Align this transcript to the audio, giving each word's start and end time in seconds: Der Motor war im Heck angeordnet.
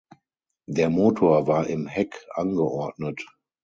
Der 0.65 0.89
Motor 0.89 1.45
war 1.45 1.67
im 1.67 1.85
Heck 1.85 2.25
angeordnet. 2.33 3.23